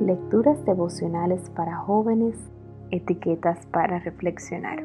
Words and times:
Lecturas 0.00 0.64
devocionales 0.64 1.50
para 1.50 1.76
jóvenes, 1.76 2.34
etiquetas 2.90 3.66
para 3.66 3.98
reflexionar. 3.98 4.82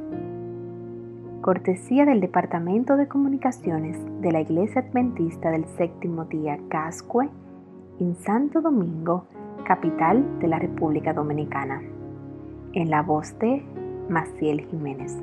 Cortesía 1.39 2.03
del 2.05 2.19
Departamento 2.19 2.97
de 2.97 3.07
Comunicaciones 3.07 3.97
de 4.19 4.33
la 4.33 4.41
Iglesia 4.41 4.81
Adventista 4.81 5.51
del 5.51 5.63
Séptimo 5.77 6.25
Día 6.25 6.59
Cascue, 6.67 7.29
en 8.01 8.17
Santo 8.17 8.59
Domingo, 8.59 9.23
capital 9.63 10.37
de 10.39 10.49
la 10.49 10.59
República 10.59 11.13
Dominicana. 11.13 11.81
En 12.73 12.89
la 12.89 13.01
voz 13.01 13.39
de 13.39 13.63
Maciel 14.09 14.65
Jiménez. 14.65 15.17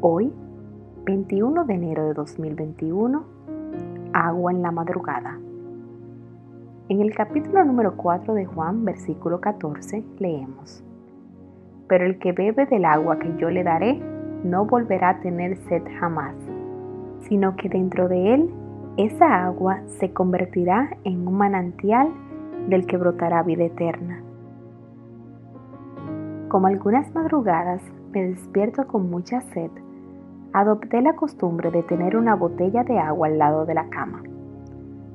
Hoy, 0.00 0.32
21 1.04 1.66
de 1.66 1.74
enero 1.74 2.06
de 2.06 2.14
2021, 2.14 3.22
agua 4.14 4.50
en 4.50 4.62
la 4.62 4.70
madrugada. 4.70 5.38
En 6.88 7.00
el 7.00 7.14
capítulo 7.14 7.64
número 7.64 7.96
4 7.96 8.34
de 8.34 8.44
Juan, 8.44 8.84
versículo 8.84 9.40
14, 9.40 10.02
leemos, 10.18 10.84
Pero 11.86 12.04
el 12.04 12.18
que 12.18 12.32
bebe 12.32 12.66
del 12.66 12.84
agua 12.84 13.20
que 13.20 13.32
yo 13.36 13.50
le 13.50 13.62
daré, 13.62 14.00
no 14.42 14.66
volverá 14.66 15.10
a 15.10 15.20
tener 15.20 15.56
sed 15.68 15.82
jamás, 16.00 16.34
sino 17.20 17.54
que 17.54 17.68
dentro 17.68 18.08
de 18.08 18.34
él 18.34 18.50
esa 18.96 19.44
agua 19.44 19.80
se 19.86 20.12
convertirá 20.12 20.96
en 21.04 21.26
un 21.26 21.34
manantial 21.34 22.08
del 22.68 22.84
que 22.84 22.96
brotará 22.96 23.44
vida 23.44 23.64
eterna. 23.64 24.20
Como 26.48 26.66
algunas 26.66 27.14
madrugadas 27.14 27.80
me 28.12 28.26
despierto 28.26 28.88
con 28.88 29.08
mucha 29.08 29.40
sed, 29.52 29.70
adopté 30.52 31.00
la 31.00 31.14
costumbre 31.14 31.70
de 31.70 31.84
tener 31.84 32.16
una 32.16 32.34
botella 32.34 32.82
de 32.82 32.98
agua 32.98 33.28
al 33.28 33.38
lado 33.38 33.66
de 33.66 33.74
la 33.74 33.88
cama. 33.88 34.22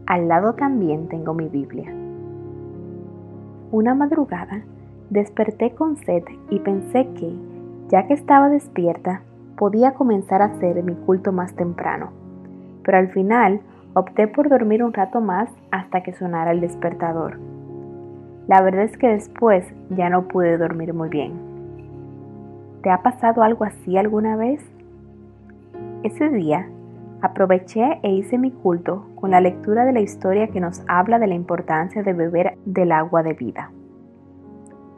Al 0.08 0.30
lado 0.30 0.54
también 0.54 1.10
tengo 1.10 1.34
mi 1.34 1.50
Biblia. 1.50 1.94
Una 3.72 3.94
madrugada 3.94 4.62
desperté 5.10 5.72
con 5.76 5.98
sed 5.98 6.24
y 6.50 6.60
pensé 6.60 7.10
que, 7.16 7.36
ya 7.90 8.08
que 8.08 8.14
estaba 8.14 8.48
despierta, 8.48 9.22
podía 9.58 9.96
comenzar 9.96 10.42
a 10.42 10.46
hacer 10.46 10.82
mi 10.82 10.96
culto 10.96 11.34
más 11.34 11.54
temprano. 11.56 12.12
Pero 12.84 13.00
al 13.00 13.10
final 13.10 13.60
opté 13.96 14.30
por 14.30 14.48
dormir 14.48 14.82
un 14.82 14.94
rato 14.94 15.20
más 15.20 15.50
hasta 15.72 16.04
que 16.04 16.14
sonara 16.14 16.52
el 16.52 16.62
despertador. 16.62 17.38
La 18.48 18.62
verdad 18.62 18.86
es 18.86 18.98
que 18.98 19.10
después 19.10 19.66
ya 19.90 20.10
no 20.10 20.30
pude 20.30 20.58
dormir 20.58 20.94
muy 20.94 21.10
bien. 21.10 21.34
¿Te 22.82 22.92
ha 22.92 23.04
pasado 23.04 23.44
algo 23.44 23.66
así 23.66 23.98
alguna 23.98 24.38
vez? 24.38 24.62
Ese 26.04 26.30
día 26.30 26.70
aproveché 27.22 28.00
e 28.04 28.12
hice 28.12 28.38
mi 28.38 28.52
culto 28.52 29.08
con 29.16 29.32
la 29.32 29.42
lectura 29.42 29.86
de 29.86 29.94
la 29.94 30.02
historia 30.02 30.48
que 30.48 30.60
nos 30.60 30.84
habla 30.88 31.20
de 31.20 31.28
la 31.28 31.36
importancia 31.36 32.04
de 32.04 32.14
beber 32.14 32.58
del 32.66 32.92
agua 32.92 33.24
de 33.24 33.34
vida. 33.34 33.72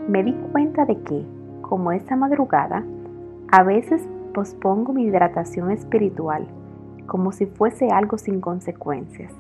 Me 0.08 0.24
di 0.24 0.34
cuenta 0.52 0.86
de 0.86 1.02
que, 1.02 1.26
como 1.62 1.92
esa 1.92 2.16
madrugada, 2.16 2.84
a 3.52 3.64
veces 3.64 4.08
pospongo 4.34 4.94
mi 4.94 5.04
hidratación 5.04 5.72
espiritual 5.72 6.48
como 7.10 7.34
si 7.34 7.46
fuese 7.48 7.90
algo 7.90 8.18
sin 8.18 8.40
consecuencias. 8.40 9.34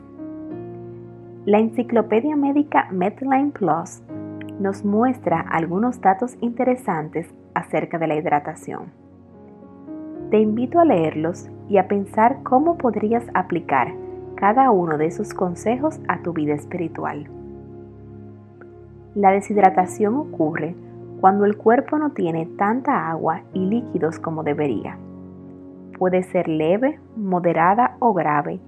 La 1.45 1.59
enciclopedia 1.59 2.35
médica 2.35 2.89
Medline 2.91 3.51
Plus 3.51 4.01
nos 4.59 4.83
muestra 4.83 5.39
algunos 5.39 6.01
datos 6.01 6.35
interesantes 6.41 7.33
acerca 7.53 7.97
de 7.97 8.07
la 8.07 8.15
hidratación. 8.15 8.91
Te 10.31 10.39
invito 10.39 10.79
a 10.79 10.85
leerlos 10.85 11.49
y 11.69 11.77
a 11.77 11.87
pensar 11.87 12.41
cómo 12.43 12.77
podrías 12.77 13.23
aplicar 13.33 13.93
cada 14.35 14.71
uno 14.71 14.97
de 14.97 15.05
esos 15.05 15.33
consejos 15.33 15.99
a 16.07 16.21
tu 16.21 16.33
vida 16.33 16.53
espiritual. 16.53 17.29
La 19.15 19.31
deshidratación 19.31 20.15
ocurre 20.15 20.75
cuando 21.21 21.45
el 21.45 21.57
cuerpo 21.57 21.97
no 21.97 22.11
tiene 22.11 22.45
tanta 22.57 23.09
agua 23.09 23.41
y 23.53 23.59
líquidos 23.59 24.19
como 24.19 24.43
debería. 24.43 24.97
Puede 25.97 26.23
ser 26.23 26.47
leve, 26.47 26.99
moderada 27.17 27.97
o 27.99 28.13
grave, 28.13 28.59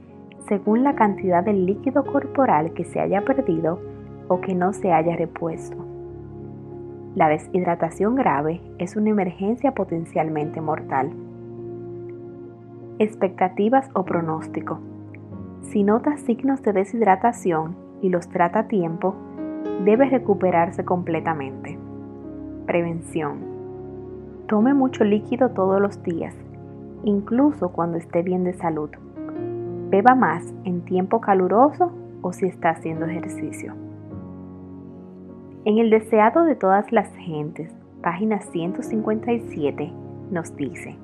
según 0.49 0.83
la 0.83 0.95
cantidad 0.95 1.43
de 1.43 1.53
líquido 1.53 2.03
corporal 2.03 2.73
que 2.73 2.83
se 2.83 2.99
haya 2.99 3.21
perdido 3.21 3.79
o 4.27 4.41
que 4.41 4.53
no 4.53 4.73
se 4.73 4.91
haya 4.91 5.15
repuesto. 5.15 5.77
La 7.15 7.29
deshidratación 7.29 8.15
grave 8.15 8.61
es 8.77 8.95
una 8.95 9.09
emergencia 9.09 9.73
potencialmente 9.73 10.59
mortal 10.59 11.11
expectativas 13.03 13.89
o 13.95 14.03
pronóstico. 14.03 14.79
Si 15.63 15.83
nota 15.83 16.17
signos 16.17 16.61
de 16.61 16.73
deshidratación 16.73 17.75
y 18.01 18.09
los 18.09 18.29
trata 18.29 18.59
a 18.59 18.67
tiempo, 18.67 19.15
debe 19.83 20.05
recuperarse 20.05 20.85
completamente. 20.85 21.79
Prevención. 22.67 23.39
Tome 24.47 24.75
mucho 24.75 25.03
líquido 25.03 25.49
todos 25.49 25.81
los 25.81 26.03
días, 26.03 26.35
incluso 27.03 27.69
cuando 27.69 27.97
esté 27.97 28.21
bien 28.21 28.43
de 28.43 28.53
salud. 28.53 28.89
Beba 29.89 30.13
más 30.13 30.53
en 30.63 30.81
tiempo 30.81 31.21
caluroso 31.21 31.91
o 32.21 32.33
si 32.33 32.45
está 32.45 32.69
haciendo 32.69 33.05
ejercicio. 33.05 33.73
En 35.65 35.79
el 35.79 35.89
deseado 35.89 36.43
de 36.43 36.55
todas 36.55 36.91
las 36.91 37.11
gentes, 37.15 37.73
página 38.03 38.41
157, 38.41 39.91
nos 40.31 40.55
dice, 40.55 40.97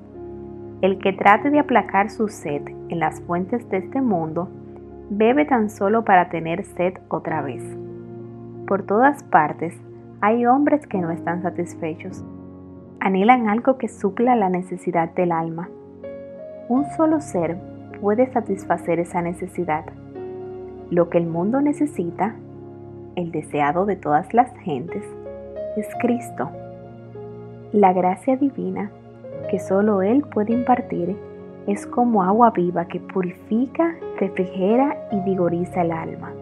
el 0.80 0.98
que 0.98 1.12
trate 1.12 1.50
de 1.50 1.58
aplacar 1.58 2.08
su 2.08 2.28
sed 2.28 2.62
en 2.88 3.00
las 3.00 3.20
fuentes 3.22 3.68
de 3.68 3.78
este 3.78 4.00
mundo, 4.00 4.48
bebe 5.10 5.44
tan 5.44 5.70
solo 5.70 6.04
para 6.04 6.28
tener 6.28 6.64
sed 6.64 6.94
otra 7.08 7.42
vez. 7.42 7.64
Por 8.66 8.84
todas 8.84 9.22
partes 9.24 9.74
hay 10.20 10.46
hombres 10.46 10.86
que 10.86 10.98
no 10.98 11.10
están 11.10 11.42
satisfechos. 11.42 12.24
Anhelan 13.00 13.48
algo 13.48 13.76
que 13.78 13.88
supla 13.88 14.36
la 14.36 14.50
necesidad 14.50 15.10
del 15.14 15.32
alma. 15.32 15.68
Un 16.68 16.84
solo 16.96 17.20
ser 17.20 17.56
puede 18.00 18.30
satisfacer 18.32 19.00
esa 19.00 19.20
necesidad. 19.20 19.84
Lo 20.90 21.08
que 21.08 21.18
el 21.18 21.26
mundo 21.26 21.60
necesita, 21.60 22.36
el 23.16 23.32
deseado 23.32 23.84
de 23.84 23.96
todas 23.96 24.32
las 24.32 24.54
gentes, 24.58 25.04
es 25.76 25.86
Cristo. 26.00 26.50
La 27.72 27.92
gracia 27.92 28.36
divina 28.36 28.90
que 29.48 29.58
solo 29.58 30.02
Él 30.02 30.22
puede 30.22 30.52
impartir 30.52 31.16
es 31.66 31.86
como 31.86 32.22
agua 32.22 32.50
viva 32.50 32.86
que 32.86 33.00
purifica, 33.00 33.94
refrigera 34.18 34.96
y 35.12 35.20
vigoriza 35.20 35.82
el 35.82 35.92
alma. 35.92 36.32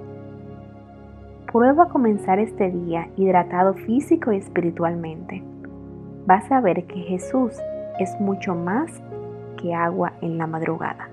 Prueba 1.51 1.85
a 1.85 1.89
comenzar 1.89 2.39
este 2.39 2.71
día 2.71 3.09
hidratado 3.17 3.75
físico 3.75 4.33
y 4.33 4.37
espiritualmente. 4.37 5.43
Vas 6.27 6.51
a 6.53 6.61
ver 6.61 6.85
que 6.85 7.01
Jesús 7.01 7.53
es 7.99 8.21
mucho 8.21 8.55
más 8.55 8.91
que 9.61 9.75
agua 9.75 10.13
en 10.21 10.39
la 10.39 10.47
madrugada. 10.47 11.09